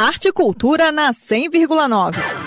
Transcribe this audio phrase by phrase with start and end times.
[0.00, 2.39] Arte e Cultura na 100,9.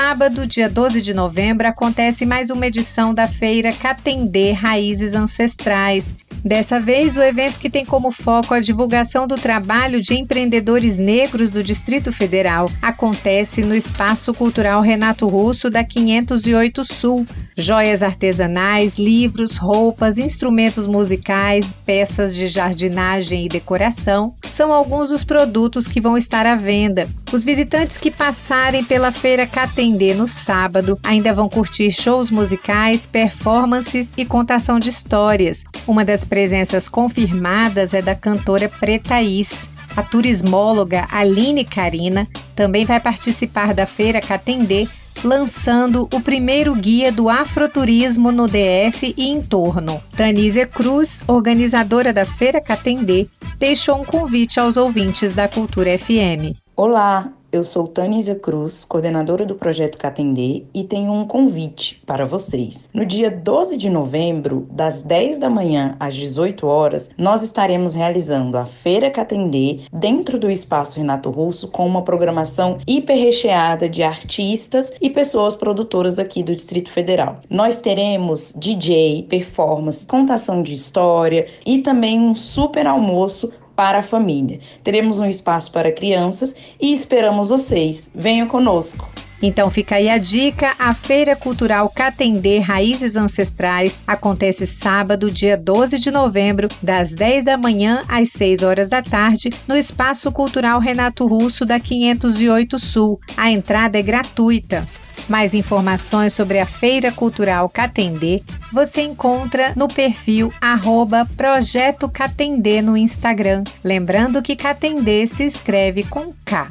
[0.00, 6.14] Sábado, dia 12 de novembro, acontece mais uma edição da feira Catendê Raízes Ancestrais.
[6.44, 11.50] Dessa vez, o evento que tem como foco a divulgação do trabalho de empreendedores negros
[11.50, 17.26] do Distrito Federal acontece no Espaço Cultural Renato Russo da 508 Sul.
[17.56, 25.88] Joias artesanais, livros, roupas, instrumentos musicais, peças de jardinagem e decoração são alguns dos produtos
[25.88, 27.08] que vão estar à venda.
[27.32, 29.44] Os visitantes que passarem pela feira
[29.88, 35.64] No sábado ainda vão curtir shows musicais, performances e contação de histórias.
[35.86, 39.68] Uma das presenças confirmadas é da cantora Pretaís.
[39.96, 44.86] A turismóloga Aline Carina também vai participar da Feira Catendê,
[45.24, 50.02] lançando o primeiro guia do afroturismo no DF e em torno.
[50.16, 53.26] Tanísia Cruz, organizadora da Feira Catendê,
[53.58, 56.54] deixou um convite aos ouvintes da Cultura FM.
[56.76, 62.88] Olá, eu sou Tanísia Cruz, coordenadora do projeto Catendê, e tenho um convite para vocês.
[62.94, 68.56] No dia 12 de novembro, das 10 da manhã às 18 horas, nós estaremos realizando
[68.56, 74.92] a Feira Catendê dentro do Espaço Renato Russo com uma programação hiper recheada de artistas
[75.00, 77.40] e pessoas produtoras aqui do Distrito Federal.
[77.50, 84.58] Nós teremos DJ, performance, contação de história e também um super almoço para a família.
[84.82, 88.10] Teremos um espaço para crianças e esperamos vocês.
[88.12, 89.08] Venham conosco.
[89.40, 95.96] Então fica aí a dica: a Feira Cultural Catendê Raízes Ancestrais acontece sábado, dia 12
[96.00, 101.24] de novembro, das 10 da manhã às 6 horas da tarde, no Espaço Cultural Renato
[101.28, 103.20] Russo da 508 Sul.
[103.36, 104.84] A entrada é gratuita.
[105.28, 112.96] Mais informações sobre a Feira Cultural Catendê você encontra no perfil arroba Projeto Catendê no
[112.96, 113.64] Instagram.
[113.84, 116.68] Lembrando que Catendê se escreve com K.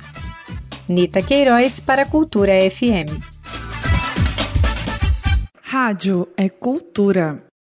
[0.87, 3.21] Nita Queiroz para Cultura FM.
[5.61, 7.46] Rádio é cultura.